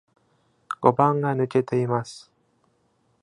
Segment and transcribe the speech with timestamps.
[0.81, 2.33] 五番が抜けています。